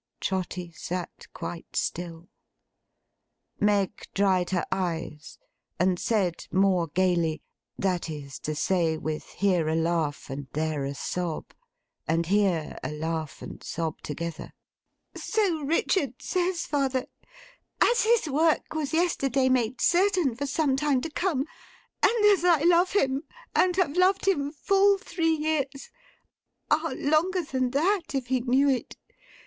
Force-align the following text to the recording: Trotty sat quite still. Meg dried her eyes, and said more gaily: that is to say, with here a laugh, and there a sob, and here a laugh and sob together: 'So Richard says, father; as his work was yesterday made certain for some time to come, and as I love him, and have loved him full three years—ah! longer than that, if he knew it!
Trotty 0.19 0.71
sat 0.71 1.27
quite 1.31 1.75
still. 1.75 2.27
Meg 3.59 4.07
dried 4.15 4.49
her 4.49 4.65
eyes, 4.71 5.37
and 5.79 5.99
said 5.99 6.47
more 6.51 6.87
gaily: 6.87 7.43
that 7.77 8.09
is 8.09 8.39
to 8.39 8.55
say, 8.55 8.97
with 8.97 9.29
here 9.33 9.67
a 9.67 9.75
laugh, 9.75 10.27
and 10.27 10.47
there 10.53 10.85
a 10.85 10.95
sob, 10.95 11.51
and 12.07 12.25
here 12.25 12.79
a 12.83 12.89
laugh 12.91 13.43
and 13.43 13.61
sob 13.61 14.01
together: 14.01 14.53
'So 15.13 15.61
Richard 15.65 16.19
says, 16.19 16.65
father; 16.65 17.05
as 17.79 18.01
his 18.01 18.27
work 18.27 18.73
was 18.73 18.93
yesterday 18.93 19.49
made 19.49 19.79
certain 19.79 20.33
for 20.33 20.47
some 20.47 20.75
time 20.75 21.01
to 21.01 21.11
come, 21.11 21.45
and 22.01 22.25
as 22.25 22.43
I 22.43 22.61
love 22.63 22.93
him, 22.93 23.21
and 23.53 23.75
have 23.75 23.95
loved 23.95 24.27
him 24.27 24.51
full 24.51 24.97
three 24.97 25.35
years—ah! 25.35 26.93
longer 26.97 27.43
than 27.43 27.69
that, 27.69 28.15
if 28.15 28.29
he 28.29 28.39
knew 28.39 28.67
it! 28.67 28.97